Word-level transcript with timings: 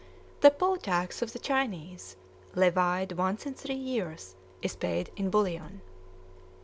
The 0.39 0.49
poll 0.49 0.77
tax 0.77 1.21
on 1.21 1.29
the 1.31 1.37
Chinese, 1.37 2.15
levied 2.55 3.11
once 3.11 3.45
in 3.45 3.53
three 3.53 3.75
years, 3.75 4.33
is 4.63 4.75
paid 4.75 5.11
in 5.15 5.29
bullion. 5.29 5.81